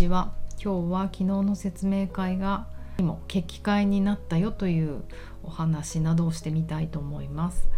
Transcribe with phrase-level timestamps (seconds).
[0.00, 2.66] ちは今日は昨日の説明会が
[3.00, 5.02] も決起会になったよという
[5.42, 7.68] お話などをしてみたいと思います。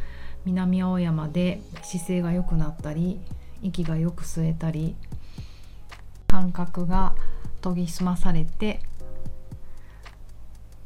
[0.45, 3.21] 南青山で姿勢が良くなったり
[3.61, 4.95] 息がよく吸えたり
[6.29, 7.17] 感覚が
[7.61, 8.81] 研ぎ澄まされて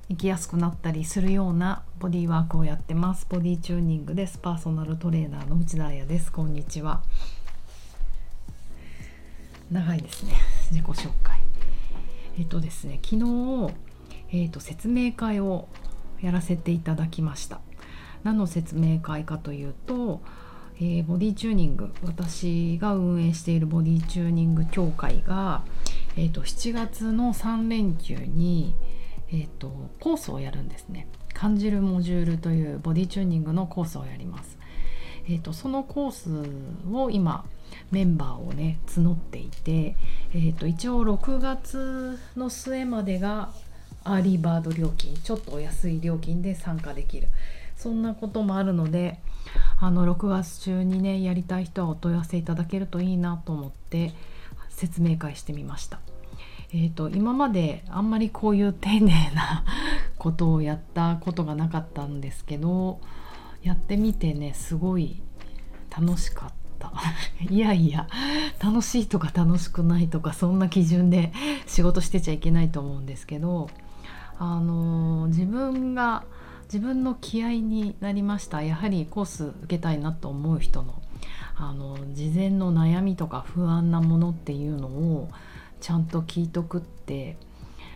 [0.09, 3.27] 生きやすくなったりするようなボディワークをやってます。
[3.29, 4.39] ボディチューニングです。
[4.39, 6.33] パーソナルトレーナーの内田彩です。
[6.33, 7.03] こんにちは。
[9.71, 10.56] 長いですね。
[10.73, 11.41] 自己紹介。
[12.39, 13.75] えっとですね昨日、
[14.33, 15.69] えっと、説明会を
[16.21, 17.61] やらせていただきました。
[18.25, 20.21] 何の説明会かというと、
[20.79, 25.63] えー、ボディチューニング私が運営しているボディチューニング協会が、
[26.17, 28.75] えっと、7月の3連休に、
[29.31, 31.07] えーと、コースをやるんですね。
[31.33, 34.59] 感じるモジュールというボディチューニングのコースをやります、
[35.29, 37.45] えーと、そのコースを今
[37.91, 39.97] メンバーをね募っていて、
[40.35, 43.51] えーと、一応6月の末までが
[44.05, 47.29] アーリーバード料金ちょっとお安い料金で参加できる
[47.77, 49.19] そんなこともあるので
[49.81, 54.13] あの6月中にねやりたい人はお問い合わせいただけるといいなと思って
[54.71, 56.01] 説明会してみました。
[56.73, 59.65] えーと、今まであんまりこういう丁寧な
[60.19, 63.01] ことをやったことがなかったんですけど
[63.63, 65.23] やってみてねすごい
[65.97, 66.66] 楽しかった
[67.51, 68.09] いやいや
[68.63, 71.33] 楽しいとか楽しくないとかそんな基準で
[71.67, 73.69] 仕事してちゃいけないと思うんですけど
[74.39, 76.25] あの、自分が
[76.65, 78.63] 自分の気合になりました。
[78.63, 81.01] やはりコース受けたいなと思う人の
[81.59, 85.31] あの事前の悩みとか不安なものっていうのを
[85.81, 87.39] ちゃんと聞いとくって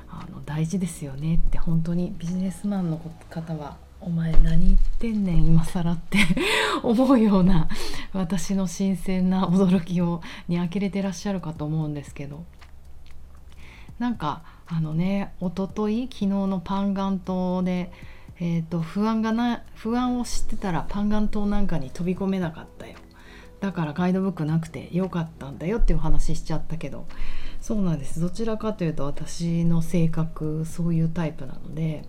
[0.08, 6.18] あの大事ですよねって本当にビジネスマンの方はお前何言ってんねん今更って
[6.82, 7.68] 思うような
[8.12, 12.44] 私の新鮮な驚きをに呆れてらっしゃるかと思うんですけど。
[13.98, 17.92] なんかあのねおととい昨日のパンガン島で、
[18.38, 22.94] えーと、不安がな不安を知ってたらパンガン島なんかに飛び込めなかったよ。
[23.60, 27.06] だからガイドブックなくてよかったんだよっていう話しちゃったけど。
[27.60, 28.20] そうなんです。
[28.20, 32.04] どちらかというと私の性格そういうタイプなので。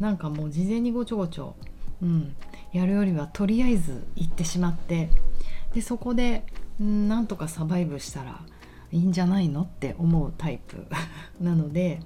[0.00, 1.54] なんかもう事前にごちょごちょ、
[2.02, 2.36] うん、
[2.72, 5.10] やるよりはとりあえず行ってしまって
[5.74, 6.44] でそこで、
[6.80, 8.40] うん、なんとかサバイブしたら
[8.92, 10.86] いいんじゃないのって思うタイプ
[11.40, 12.00] なので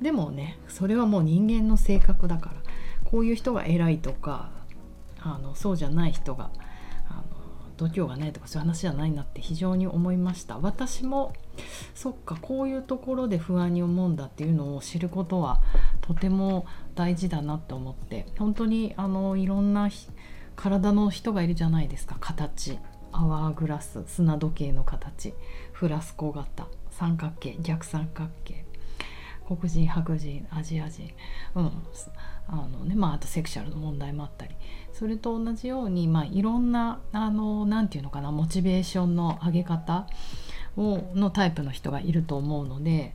[0.00, 2.56] でもねそれはもう人間の性格だから
[3.04, 4.50] こういう人が偉いとか
[5.20, 6.50] あのそうじゃない人が
[7.76, 10.58] 度胸がないとかそういう話じゃないなって非常に思いました。
[10.58, 11.32] 私も
[11.94, 15.60] そっかこういうところで不安に思うんだっていうのを知ることは
[16.02, 19.88] とても大事だなと思って本当にあのいろんな
[20.56, 22.16] 体の人がいるじゃないですか。
[22.20, 22.78] 形。
[23.12, 25.32] アワーグラス砂時計の形。
[25.72, 26.66] フラスコ型。
[26.90, 27.56] 三角形。
[27.60, 28.64] 逆三角形。
[29.46, 31.10] 黒人白人アジア人。
[31.54, 31.72] うん。
[32.48, 34.54] あのねまああとセクシャルの問題もあったり。
[34.92, 40.06] それと同じように、まあ、いろんな何て言うのかなモチベーションの上げ方
[40.76, 43.14] をのタイプの人がいると思うので、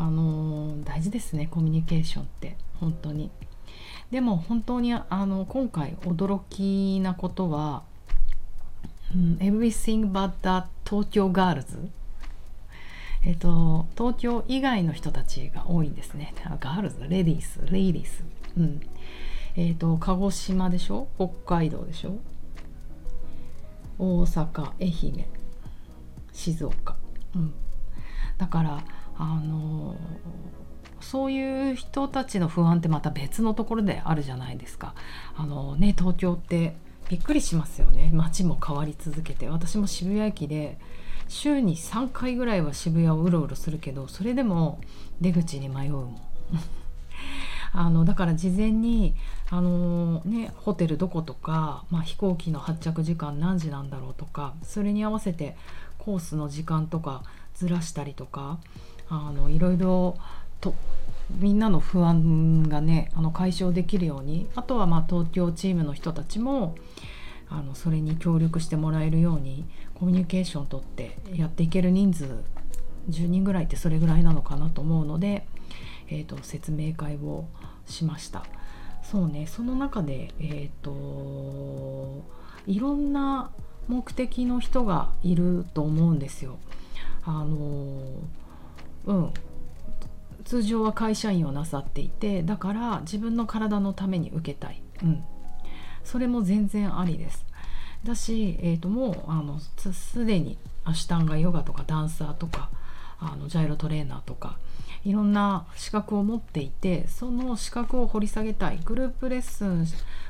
[0.00, 3.30] あの大事ですねコミュニケーションって本当に。
[4.12, 7.82] でも本当にあの今回驚きなことは「、
[9.40, 11.90] Everything but the 東京ガールズ」
[13.26, 16.32] えっと東京以外の人たちが多いんですね。
[16.60, 18.24] ガールズレディースレイディース
[18.56, 18.80] うん。
[19.56, 21.08] えっ、と鹿児島でしょ？
[21.16, 22.16] 北海道でしょ？
[23.98, 24.86] 大阪愛
[25.18, 25.26] 媛
[26.32, 26.96] 静岡、
[27.34, 27.52] うん、
[28.38, 28.84] だから
[29.18, 29.96] あの
[31.00, 34.94] そういう人たちの不安ってまた別のところであるじゃないですか。
[35.36, 36.76] あのね東京って
[37.08, 40.78] びっくりしますよね街も変わり続けて私も渋谷駅で
[41.26, 44.80] 週に3回ぐらいは渋谷をうろうろするけどそれでも
[45.20, 46.20] 出口に迷うもん。
[47.72, 49.14] あのだから事前に
[49.50, 55.56] あのね、ホテルどことか、まあ、飛行機の発着時間何時なんだろうとかそれに合わせて
[55.96, 57.22] コースの時間とか
[57.54, 58.58] ずらしたりとか
[59.10, 60.16] あのいろいろ
[60.60, 60.74] と
[61.30, 66.74] みんなの不安がねあの解消できるようにあとはまあ東京チームの人たちも
[67.50, 69.64] あのそれに協力してもらえるように
[69.94, 72.24] コミュニケーションをとってやっていける人数
[73.10, 75.46] 10人ぐらいってそれぐらいなのかなと思うので、
[76.08, 77.46] えーと説明会を
[77.86, 78.44] しました。
[79.02, 82.22] そうねその中でえっ、ー、と
[82.66, 83.50] いろんな
[83.88, 86.58] 目的の人がいると思うんですよ。
[87.24, 88.02] あの
[89.06, 89.32] うん。
[90.44, 95.22] 通常は会社員をなさっていてだから自分の体のために受けたい、うん、
[96.04, 97.44] それも全然ありです。
[98.02, 102.70] だし、えーと、もうあのすでにアシュタンガヨガとかダンサーとか
[103.20, 104.56] あのジャイロトレーナーとか
[105.04, 108.80] いろんな資格を持っていてその資格を掘り下げたい。
[108.84, 109.86] グループレッスン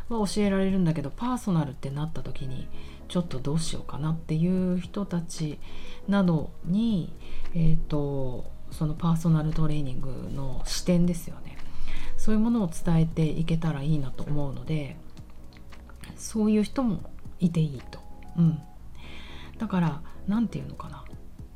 [0.08, 2.66] は教えられるんだけどパーソナルってなった時に
[3.08, 5.58] ちょっとどうしようかなっていう人たち
[6.08, 7.12] などに、
[7.54, 11.56] えーと、そのパーソナルトレーニングの視点ですよね。
[12.16, 14.96] そういうものを伝えていけたらいいなと思うので
[16.16, 17.00] そういう人も
[17.38, 18.00] いていいと。
[18.36, 18.60] うん、
[19.58, 21.04] だから何て言うのかな。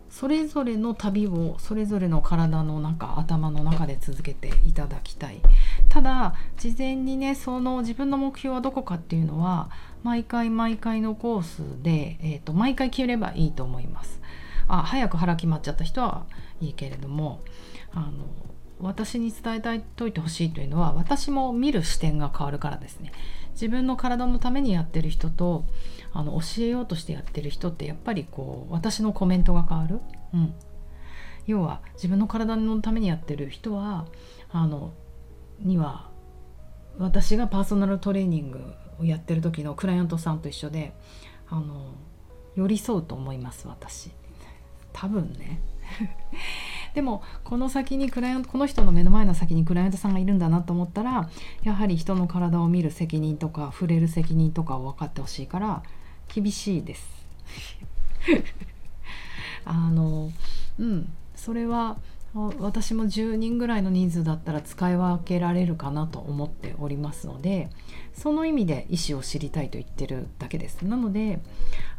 [0.08, 5.40] それぞれの旅をそれぞれの体の中頭の中で続けていただきたい。
[5.88, 9.70] ただ事前にねその自分の目標はどこかっていうのは
[10.02, 14.20] 毎回毎回のコースで、えーと、毎回決めればいいと思います。
[14.68, 16.26] あ早く腹決まっちゃった人は
[16.60, 17.40] いいけれども
[17.92, 18.10] あの
[18.80, 23.12] 私に伝えたいといてほしいというのは私も見る視点が変わるからですね。
[23.52, 25.64] 自分の体のためにやってる人と
[26.12, 30.00] あの教えようとしてやってる人ってやっぱりこう私のコメントが変わる、
[30.34, 30.54] うん、
[31.46, 34.06] 要は自分の体のためにやってる人は
[34.50, 34.94] あの
[35.60, 36.10] には
[36.98, 40.92] 私がパーソナルトレーニングをやってる時のクライアントさんと一緒で
[41.48, 41.94] あの
[42.54, 44.12] 寄り添うと思います私。
[44.92, 45.60] 多分ね。
[46.94, 51.28] でもこの先にクライアントこの人の目の前の先にクライアントさんがいるんだなと思ったら
[51.62, 55.82] やはり人の体を見る責任とか触れる責任とかを分かってほしいから
[56.28, 57.26] 厳しいです。
[59.64, 60.30] あの
[60.78, 61.12] うん。
[61.34, 61.96] それは
[62.34, 67.68] 私も10人ぐらいの人数だったら使い分けられるかなと思っておりますので
[68.14, 70.82] その意味で意思を知りたいと言ってるだけです。
[70.82, 71.40] なので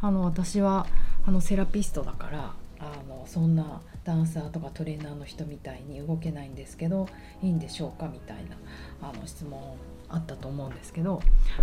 [0.01, 0.87] あの私は
[1.25, 7.07] あのセラピストだからあのそんなダンサーとかトレーナーの人みたいに動けないんですけど
[7.41, 8.57] いいんでしょうかみたいな
[9.01, 9.59] あの質問
[10.09, 11.21] あったと思うんですけど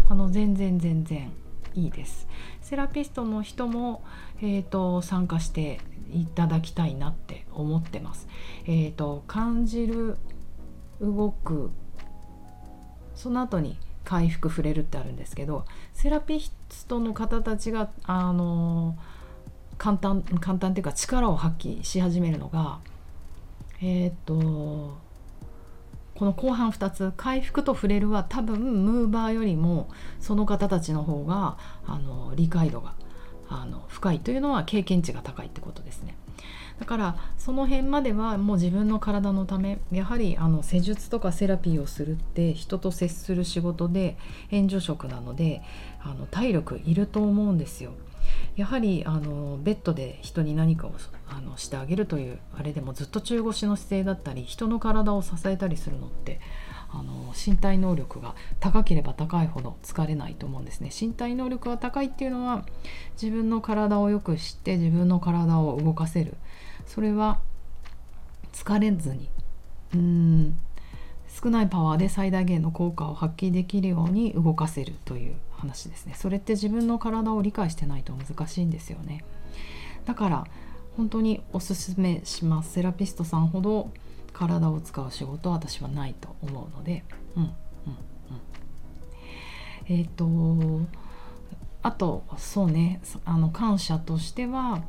[0.08, 1.32] あの全然全然
[1.74, 2.26] いいです。
[2.60, 4.02] セラピストの人も、
[4.40, 5.78] えーと、参加して
[6.12, 8.26] いただきたいなって思ってます。
[8.64, 10.16] えーと、感じる
[11.00, 11.70] 動く
[13.14, 19.19] その後に回復触れるってあるんですけどセラピストの方たちがあのー
[19.80, 22.80] 簡単簡単っていうか力を発揮し始めるのが
[23.80, 24.98] えっ、とこ
[26.26, 29.88] の後半2つ回復と触れるは多分ムーバーよりも
[30.20, 31.56] その方たちの方が
[31.86, 32.92] あの理解度が
[33.48, 36.14] あの深いというのは経験値が高いってことですね。
[36.78, 44.18] だからその辺まではもう自分の体のためやはりあの施術とかセラピーをするって人と接する仕事で
[44.50, 45.62] 援助職なので
[46.02, 47.92] あの体力いると思うんですよ。
[48.56, 50.92] やはりあのベッドで人に何かを
[51.28, 56.40] あのしてあげるというあれでもずっと中腰の姿勢だったり人の体を支えたりするのって
[56.92, 60.90] あの身体能力が高ければ高いほど疲れないと思うんですね。
[60.98, 62.64] 身体能力が高いっていうのは
[63.20, 66.36] 自分の体をよく知って自分の体を動かせる。
[66.86, 67.40] それは
[68.52, 69.28] 疲れずに
[69.94, 70.58] うん
[71.42, 76.14] 少ないパワーで最大限の効果を発揮できるように動かせるという話ですね。
[76.16, 79.24] それって自分の体を理解してないと難しいんですよね。
[80.04, 80.46] だから
[80.96, 82.72] 本当におすすめします。
[82.72, 83.90] セラピストさんほど
[84.32, 87.04] 体を使う仕事は私はないと思うので。
[87.36, 87.54] うんうんうん。
[89.86, 90.86] えっ、ー、と
[91.82, 93.00] あとそうね。
[93.24, 94.82] あの感謝としては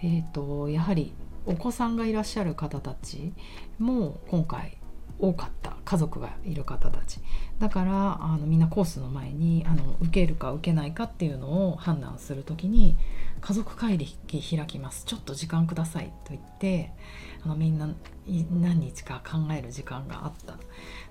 [0.00, 1.12] えっ、ー、とやはり
[1.44, 3.32] お子さんがいらっしゃる方たち
[3.78, 4.77] も今回
[5.18, 7.20] 多かった家族がいる方たち。
[7.58, 12.96] だからあのみんなコースの前にあの受けるか受けないかっていうのを判断する時に
[13.40, 14.06] 家族会議
[14.40, 15.04] 開きます。
[15.04, 16.92] ちょっと時間くださいと言って
[17.44, 17.88] あのみんな
[18.26, 20.56] 何日か考える時間があった。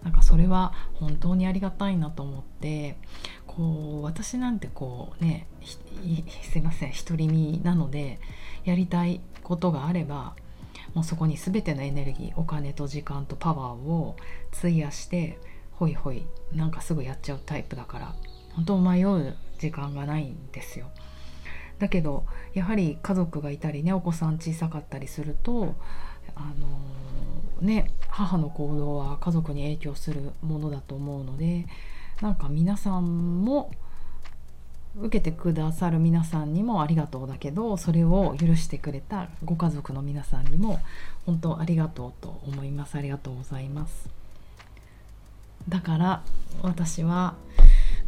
[0.03, 2.97] なんかそれは本当にありがたいなと思って
[3.45, 5.47] こう私なんてこうね
[6.43, 8.19] すいません独り身なので
[8.63, 10.35] やりたいことがあれば
[10.97, 14.15] もうそこに全てのエネルギーお金と時間とパワーを
[14.51, 15.37] 費やして
[15.73, 16.25] ほいほい
[16.55, 18.15] なんかすぐやっちゃうタイプだから
[18.55, 20.89] 本当迷う時間がないんですよ。
[21.77, 22.25] だけど
[22.55, 25.75] やはり家族がいたりねお子さん小さかったりすると
[26.33, 31.67] あのー、ね母の行動は家族に影響するものだと思うので
[32.23, 33.69] なんか皆さんも
[35.01, 40.79] 受けてくださる皆さんにもありがとうだけどそれを許してくれたご家族の皆さんにも
[41.25, 42.95] 本当ありがとうと思います。
[42.97, 44.09] ありがとうございます。
[45.69, 46.23] だから
[46.61, 47.35] 私は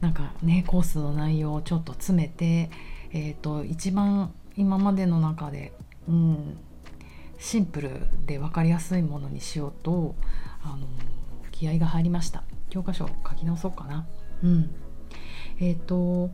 [0.02, 2.70] なんかねコースの内容をちょっと詰めて
[3.12, 5.74] えっ、ー、と一番今までの中で
[6.08, 6.58] うん
[7.38, 7.90] シンプル
[8.26, 10.16] で分かりやすいものにしようと
[10.64, 10.88] あの
[11.52, 12.44] 気合が入りました。
[12.70, 14.08] 教科書書き直そうかな。
[14.44, 14.70] うん。
[15.60, 16.30] えっ、ー、と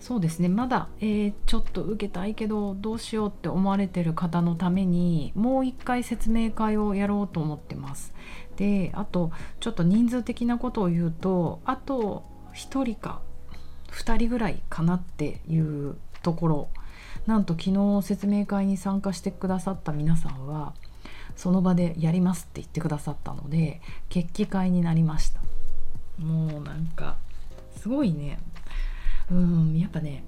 [0.00, 0.48] そうですね。
[0.48, 8.14] まだ、えー、ちょっと受けたいけどどうしようって思われてる方のためにもう一回説明会をやろうと思ってます。
[8.56, 12.24] であとちょっと人数的なことを言うとあと
[12.54, 13.20] 1人か
[13.92, 16.68] 2人ぐらいかなっていうところ。
[17.26, 20.72] なんと昨日説明会に参加してくださった皆さんは
[21.36, 25.40] その場でやりますって言ってくださったので決起会になりました。
[26.18, 27.16] もうなんか
[27.76, 28.38] すごいね。
[29.30, 30.24] うんやっぱね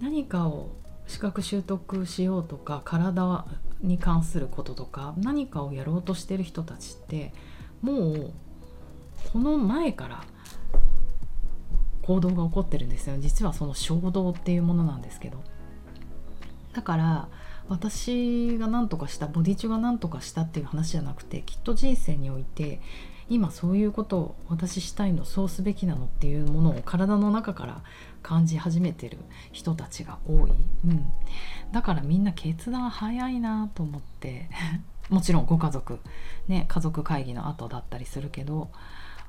[0.00, 0.70] 何かを
[1.06, 3.44] 資格習得しようとか体
[3.82, 7.32] に関することとか何かをやろうとしてる人たちって
[7.80, 8.32] もう
[9.32, 10.24] この前から
[12.02, 13.16] 行動が起こってるんですよ。
[13.20, 15.42] 実はその衝動っていうものなんですけど。
[16.72, 17.28] だから
[17.68, 22.80] 私が何とかしたボディチュが何とかしたっていう話じゃなくてきっと人生において
[23.32, 27.82] 今そういうことを私したいのそうすべきなのっていうものを体の中から
[28.22, 29.16] 感じ始めてる
[29.52, 30.50] 人たちが多い、
[30.84, 31.06] うん、
[31.72, 34.50] だからみんな決断早いなと思って。
[35.10, 35.98] もちろんご家族。
[36.48, 38.70] ね家族会議の後だったりするけど